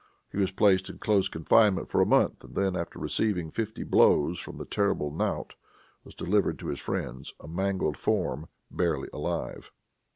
[0.31, 4.39] He was placed in close confinement for a month, and then, after receiving fifty blows
[4.39, 5.53] from the terrible knout,
[6.03, 9.71] was delivered to his friends a mangled form, barely alive.